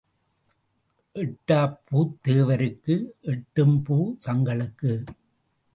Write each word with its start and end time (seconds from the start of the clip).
எட்டாப் 1.15 1.81
booth 1.89 2.17
தேவருக்கு 2.27 2.95
எட்டும் 3.21 3.83
booth 3.83 4.21
தங்களுக்கு. 4.21 5.03